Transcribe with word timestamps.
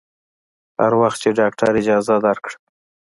هر 0.81 0.93
وخت 1.01 1.19
چې 1.23 1.29
ډاکتر 1.39 1.71
اجازه 1.81 2.15
درکړه. 2.25 2.57